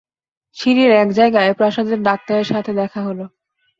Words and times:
সিঁড়ির 0.57 0.91
এক 1.01 1.09
জায়গায়, 1.11 1.51
প্রাসাদের 1.53 1.99
ডাক্তারের 2.03 2.47
সাথে 2.47 2.71
দেখা 2.73 2.99
হল। 3.07 3.19